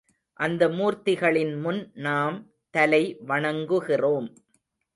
அந்த 0.33 0.67
மூர்த்திகளின் 0.69 1.61
முன் 1.61 1.91
நாம் 1.93 2.37
தலை 2.69 3.17
வணங்குகிறோம். 3.27 4.29